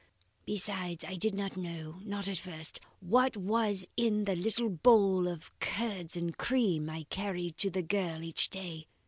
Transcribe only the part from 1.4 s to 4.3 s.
know not at first what was in